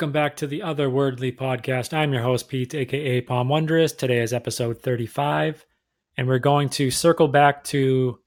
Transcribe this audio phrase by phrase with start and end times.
[0.00, 1.92] welcome back to the Other Otherwordly podcast.
[1.92, 3.92] I'm your host, Pete, aka Pom Wondrous.
[3.92, 5.66] Today is episode 35,
[6.16, 8.18] and we're going to circle back to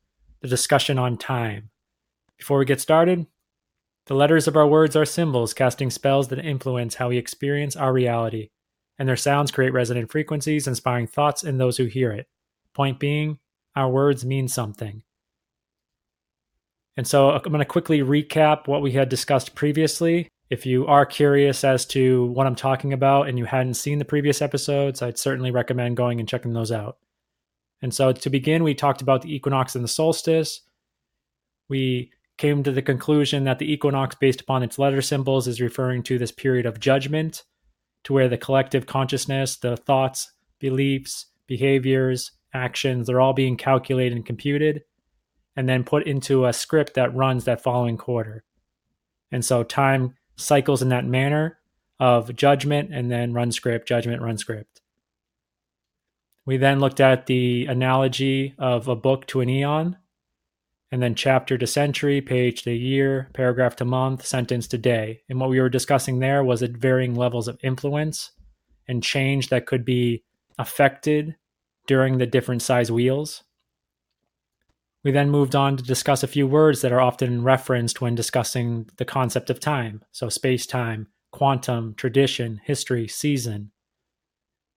[0.42, 1.72] the discussion on time.
[2.38, 3.26] Before we get started,
[4.06, 7.92] the letters of our words are symbols, casting spells that influence how we experience our
[7.92, 8.50] reality,
[9.00, 12.28] and their sounds create resonant frequencies, inspiring thoughts in those who hear it.
[12.76, 13.40] Point being,
[13.76, 15.02] our words mean something.
[16.96, 20.30] And so I'm going to quickly recap what we had discussed previously.
[20.50, 24.06] If you are curious as to what I'm talking about and you hadn't seen the
[24.06, 26.98] previous episodes, I'd certainly recommend going and checking those out.
[27.82, 30.62] And so to begin, we talked about the equinox and the solstice.
[31.70, 36.04] We came to the conclusion that the equinox, based upon its letter symbols, is referring
[36.04, 37.44] to this period of judgment,
[38.04, 44.26] to where the collective consciousness, the thoughts, beliefs, behaviors, actions, they're all being calculated and
[44.26, 44.84] computed
[45.56, 48.44] and then put into a script that runs that following quarter.
[49.32, 51.60] And so time cycles in that manner
[52.00, 54.82] of judgment and then run script, judgment, run script.
[56.46, 59.98] We then looked at the analogy of a book to an eon,
[60.92, 65.22] and then chapter to century, page to year, paragraph to month, sentence to day.
[65.30, 68.32] And what we were discussing there was at varying levels of influence
[68.88, 70.24] and change that could be
[70.60, 71.36] affected
[71.88, 73.44] during the different size wheels.
[75.04, 78.90] We then moved on to discuss a few words that are often referenced when discussing
[78.98, 80.04] the concept of time.
[80.12, 83.72] So, space time, quantum, tradition, history, season.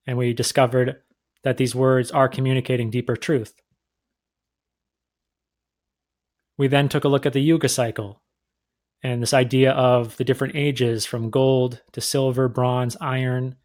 [0.07, 0.97] And we discovered
[1.45, 3.55] that these words are communicating deeper truth.
[6.59, 8.23] We then took a look at the Yuga cycle
[9.03, 13.57] and this idea of the different ages from gold to silver, bronze, iron.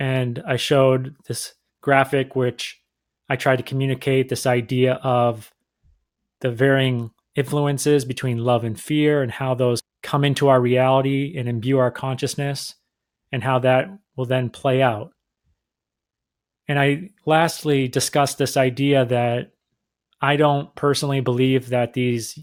[0.00, 2.80] And I showed this graphic which
[3.28, 5.53] I tried to communicate this idea of
[6.44, 11.48] the varying influences between love and fear and how those come into our reality and
[11.48, 12.74] imbue our consciousness
[13.32, 15.10] and how that will then play out.
[16.68, 19.52] And I lastly discussed this idea that
[20.20, 22.38] I don't personally believe that these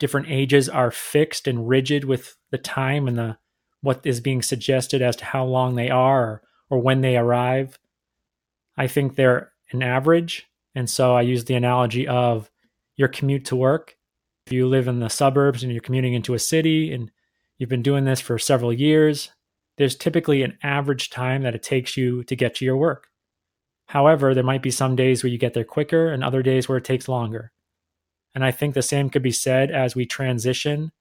[0.00, 3.38] different ages are fixed and rigid with the time and the
[3.82, 7.78] what is being suggested as to how long they are or, or when they arrive.
[8.76, 10.44] I think they're an average.
[10.74, 12.50] And so I use the analogy of
[12.96, 13.96] your commute to work.
[14.46, 17.10] If you live in the suburbs and you're commuting into a city and
[17.58, 19.30] you've been doing this for several years,
[19.76, 23.08] there's typically an average time that it takes you to get to your work.
[23.86, 26.78] However, there might be some days where you get there quicker and other days where
[26.78, 27.52] it takes longer.
[28.34, 30.92] And I think the same could be said as we transition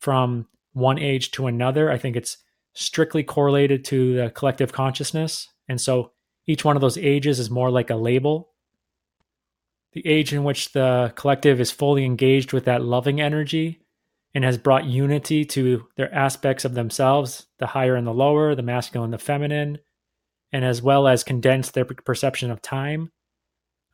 [0.00, 1.90] from one age to another.
[1.90, 2.38] I think it's
[2.74, 5.48] strictly correlated to the collective consciousness.
[5.68, 6.12] And so
[6.46, 8.51] each one of those ages is more like a label
[9.92, 13.80] the age in which the collective is fully engaged with that loving energy
[14.34, 18.62] and has brought unity to their aspects of themselves, the higher and the lower, the
[18.62, 19.78] masculine and the feminine,
[20.52, 23.10] and as well as condensed their perception of time,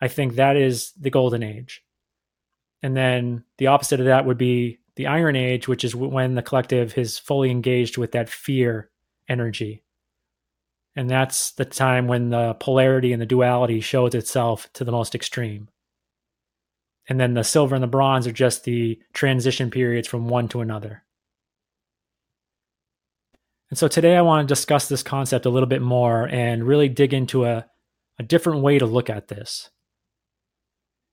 [0.00, 1.82] I think that is the golden age.
[2.82, 6.42] And then the opposite of that would be the iron age, which is when the
[6.42, 8.90] collective is fully engaged with that fear
[9.28, 9.82] energy.
[10.94, 15.14] And that's the time when the polarity and the duality shows itself to the most
[15.14, 15.68] extreme
[17.08, 20.60] and then the silver and the bronze are just the transition periods from one to
[20.60, 21.04] another.
[23.70, 26.88] And so today I want to discuss this concept a little bit more and really
[26.88, 27.66] dig into a,
[28.18, 29.70] a different way to look at this.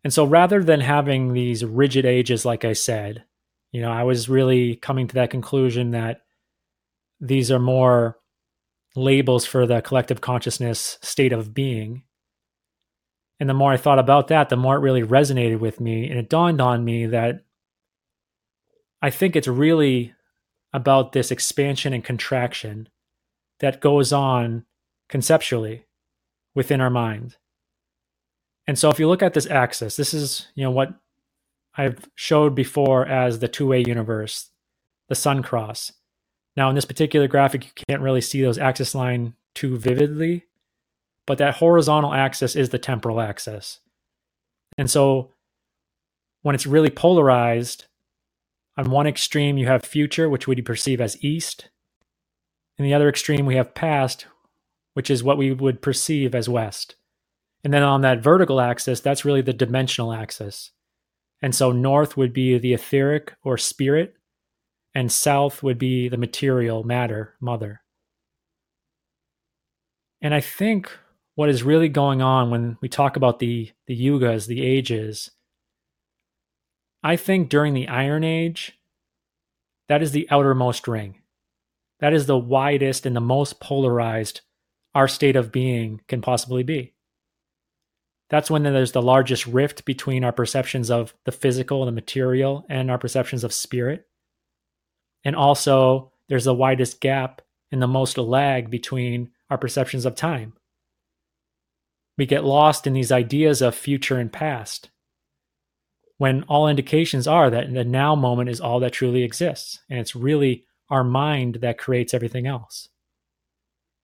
[0.04, 3.24] And so rather than having these rigid ages, like I said,
[3.72, 6.22] you know, I was really coming to that conclusion that
[7.20, 8.18] these are more
[8.96, 12.04] labels for the collective consciousness state of being
[13.40, 16.10] and the more I thought about that, the more it really resonated with me.
[16.10, 17.44] And it dawned on me that
[19.02, 20.14] I think it's really
[20.74, 22.90] about this expansion and contraction
[23.60, 24.66] that goes on
[25.10, 25.86] conceptually
[26.54, 27.36] within our mind.
[28.68, 30.94] And so if you look at this axis, this is, you know, what
[31.78, 34.50] I've showed before as the two-way universe,
[35.10, 35.92] the sun cross.
[36.56, 40.46] Now in this particular graphic, you can't really see those axis line too vividly,
[41.26, 43.80] but that horizontal axis is the temporal axis.
[44.78, 45.32] And so
[46.42, 47.86] when it's really polarized,
[48.78, 51.70] on one extreme you have future, which we perceive as east.
[52.78, 54.28] In the other extreme, we have past,
[54.94, 56.96] which is what we would perceive as west.
[57.64, 60.72] And then on that vertical axis, that's really the dimensional axis.
[61.42, 64.16] And so north would be the etheric or spirit,
[64.94, 67.82] and south would be the material matter, mother.
[70.22, 70.92] And I think
[71.36, 75.32] what is really going on when we talk about the the yugas, the ages.
[77.04, 78.80] I think during the Iron Age,
[79.88, 81.22] that is the outermost ring.
[82.00, 84.42] That is the widest and the most polarized
[84.96, 86.94] our state of being can possibly be.
[88.30, 92.90] That's when there's the largest rift between our perceptions of the physical, the material, and
[92.90, 94.08] our perceptions of spirit.
[95.24, 97.42] And also, there's the widest gap
[97.72, 100.54] and the most lag between our perceptions of time.
[102.18, 104.90] We get lost in these ideas of future and past
[106.18, 109.80] when all indications are that the now moment is all that truly exists.
[109.90, 112.88] And it's really our mind that creates everything else.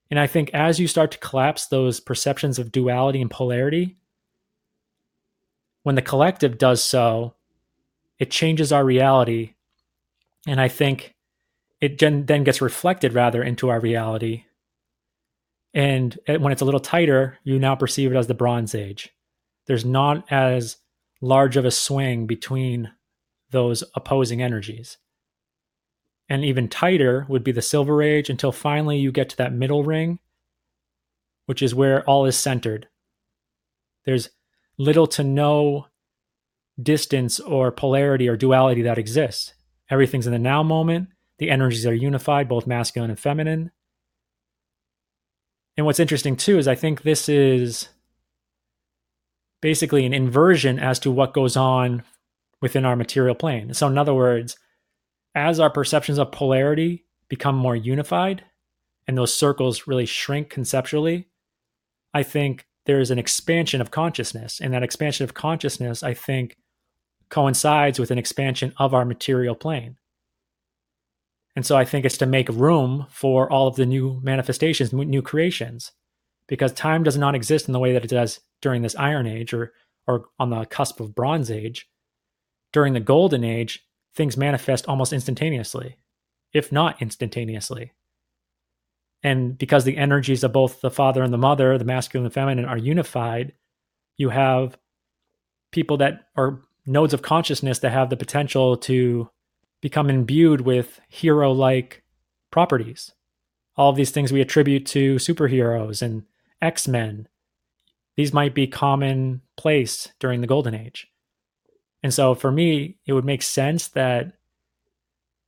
[0.10, 3.96] And I think as you start to collapse those perceptions of duality and polarity,
[5.84, 7.36] when the collective does so,
[8.20, 9.54] it changes our reality.
[10.46, 11.16] And I think
[11.80, 14.44] it then gets reflected rather into our reality.
[15.74, 19.10] And when it's a little tighter, you now perceive it as the Bronze Age.
[19.68, 20.78] There's not as
[21.22, 22.92] large of a swing between
[23.52, 24.98] those opposing energies.
[26.28, 29.84] And even tighter would be the Silver Age until finally you get to that middle
[29.84, 30.20] ring,
[31.46, 32.88] which is where all is centered.
[34.06, 34.30] There's
[34.78, 35.88] little to no
[36.82, 39.54] distance or polarity or duality that exists.
[39.90, 41.10] Everything's in the now moment.
[41.38, 43.72] The energies are unified, both masculine and feminine.
[45.78, 47.90] And what's interesting too is I think this is
[49.62, 52.04] basically an inversion as to what goes on
[52.62, 53.74] within our material plane.
[53.74, 54.58] So, in other words,
[55.34, 58.44] as our perceptions of polarity become more unified
[59.08, 61.28] and those circles really shrink conceptually,
[62.14, 64.60] I think there's an expansion of consciousness.
[64.60, 66.58] And that expansion of consciousness, I think,
[67.30, 69.98] coincides with an expansion of our material plane.
[71.56, 75.22] And so I think it's to make room for all of the new manifestations, new
[75.22, 75.92] creations,
[76.48, 79.54] because time does not exist in the way that it does during this Iron Age
[79.54, 79.74] or,
[80.08, 81.90] or on the cusp of Bronze Age.
[82.72, 85.98] During the Golden Age, things manifest almost instantaneously,
[86.54, 87.92] if not instantaneously.
[89.24, 92.34] And because the energies of both the father and the mother, the masculine and the
[92.34, 93.54] feminine, are unified,
[94.18, 94.78] you have
[95.72, 99.30] people that are nodes of consciousness that have the potential to
[99.82, 102.04] become imbued with hero like
[102.52, 103.12] properties.
[103.76, 106.24] All of these things we attribute to superheroes and
[106.62, 107.28] X Men.
[108.16, 111.08] These might be commonplace during the Golden Age.
[112.04, 114.34] And so for me, it would make sense that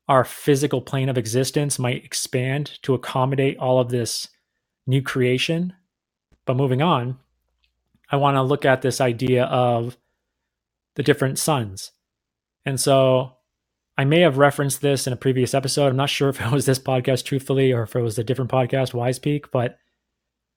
[0.07, 4.27] our physical plane of existence might expand to accommodate all of this
[4.85, 5.73] new creation.
[6.45, 7.19] But moving on,
[8.09, 9.97] I want to look at this idea of
[10.95, 11.91] the different suns.
[12.65, 13.37] And so
[13.97, 15.87] I may have referenced this in a previous episode.
[15.87, 18.51] I'm not sure if it was this podcast, truthfully, or if it was a different
[18.51, 19.77] podcast, Wise Peak, but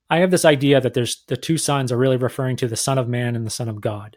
[0.08, 2.96] I have this idea that there's the two sons are really referring to the Son
[2.96, 4.16] of Man and the Son of God.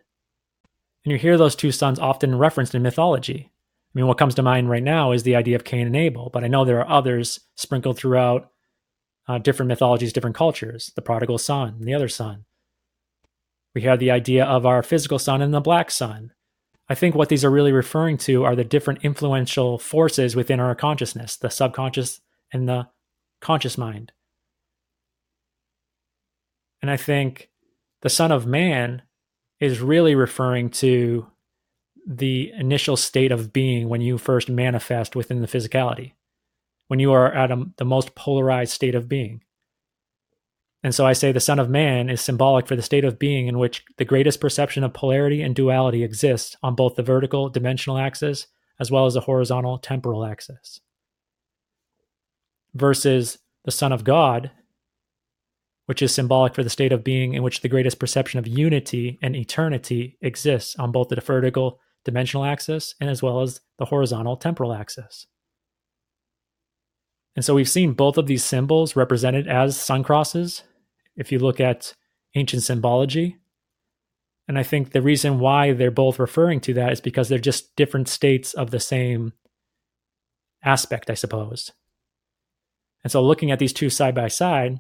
[1.04, 3.52] And you hear those two sons often referenced in mythology.
[3.52, 6.30] I mean, what comes to mind right now is the idea of Cain and Abel,
[6.32, 8.52] but I know there are others sprinkled throughout
[9.28, 12.46] uh, different mythologies, different cultures the prodigal son, and the other son.
[13.74, 16.32] We have the idea of our physical son and the black sun.
[16.90, 20.74] I think what these are really referring to are the different influential forces within our
[20.74, 22.20] consciousness, the subconscious
[22.52, 22.88] and the
[23.40, 24.12] conscious mind.
[26.82, 27.50] And I think
[28.02, 29.04] the Son of Man
[29.60, 31.28] is really referring to
[32.08, 36.14] the initial state of being when you first manifest within the physicality,
[36.88, 39.44] when you are at a, the most polarized state of being.
[40.84, 43.48] And so I say the Son of Man is symbolic for the state of being
[43.48, 47.98] in which the greatest perception of polarity and duality exists on both the vertical dimensional
[47.98, 48.48] axis
[48.80, 50.80] as well as the horizontal temporal axis.
[52.74, 54.52] Versus the Son of God,
[55.86, 59.20] which is symbolic for the state of being in which the greatest perception of unity
[59.22, 64.38] and eternity exists on both the vertical dimensional axis and as well as the horizontal
[64.38, 65.28] temporal axis.
[67.36, 70.64] And so we've seen both of these symbols represented as sun crosses
[71.20, 71.94] if you look at
[72.34, 73.38] ancient symbology.
[74.48, 77.76] And I think the reason why they're both referring to that is because they're just
[77.76, 79.34] different states of the same
[80.64, 81.72] aspect, I suppose.
[83.04, 84.80] And so looking at these two side by side,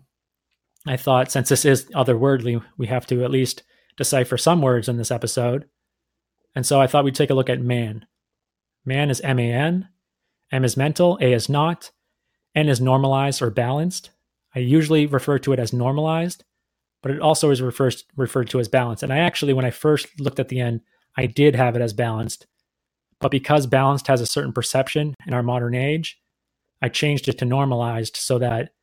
[0.87, 3.63] I thought since this is otherworldly, we have to at least
[3.97, 5.65] decipher some words in this episode.
[6.55, 8.05] And so I thought we'd take a look at man.
[8.85, 9.89] Man is M A N,
[10.51, 11.91] M is mental, A is not,
[12.55, 14.09] N is normalized or balanced.
[14.55, 16.43] I usually refer to it as normalized,
[17.01, 19.03] but it also is refers, referred to as balanced.
[19.03, 20.81] And I actually, when I first looked at the end,
[21.15, 22.47] I did have it as balanced.
[23.19, 26.19] But because balanced has a certain perception in our modern age,
[26.81, 28.73] I changed it to normalized so that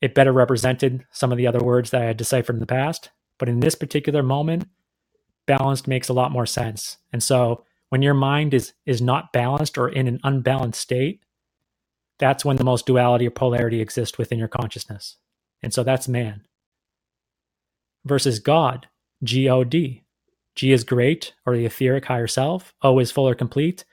[0.00, 3.10] it better represented some of the other words that I had deciphered in the past.
[3.38, 4.68] But in this particular moment,
[5.46, 6.98] balanced makes a lot more sense.
[7.12, 11.20] And so when your mind is is not balanced or in an unbalanced state,
[12.18, 15.16] that's when the most duality or polarity exists within your consciousness.
[15.62, 16.42] And so that's man.
[18.04, 18.88] Versus God,
[19.22, 20.04] G O D.
[20.54, 22.74] G is great or the etheric higher self.
[22.82, 23.84] O is full or complete.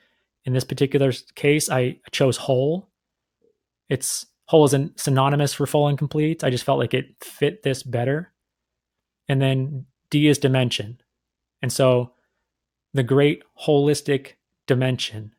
[0.45, 2.89] In this particular case, I chose whole.
[3.89, 6.43] It's whole isn't synonymous for full and complete.
[6.43, 8.33] I just felt like it fit this better.
[9.27, 10.99] And then D is dimension.
[11.61, 12.11] And so
[12.93, 14.33] the great holistic
[14.67, 15.33] dimension,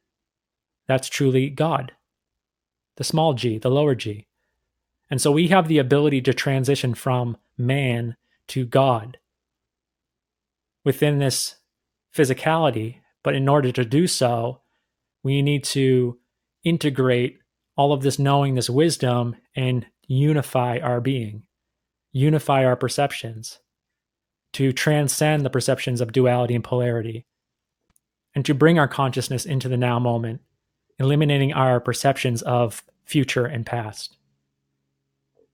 [0.87, 1.93] that's truly God,
[2.97, 4.27] the small g, the lower g.
[5.11, 8.17] And so we have the ability to transition from man
[8.49, 9.19] to God
[10.85, 11.57] within this
[12.15, 12.97] physicality.
[13.23, 14.63] But in order to do so,
[15.23, 16.19] we need to
[16.65, 17.39] integrate
[17.77, 21.45] all of this knowing, this wisdom, and unify our being,
[22.13, 23.61] unify our perceptions
[24.53, 27.25] to transcend the perceptions of duality and polarity,
[28.35, 30.41] and to bring our consciousness into the now moment,
[30.99, 34.17] eliminating our perceptions of future and past.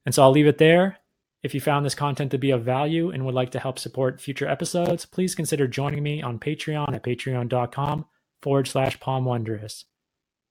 [0.04, 0.98] And so I'll leave it there.
[1.42, 4.20] If you found this content to be of value and would like to help support
[4.20, 8.06] future episodes, please consider joining me on Patreon at patreon.com
[8.42, 9.84] forward slash pomwondrous.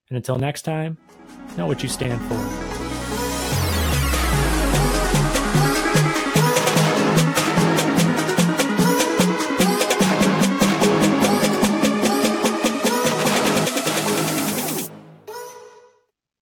[0.09, 0.97] And until next time,
[1.57, 2.76] know what you stand for.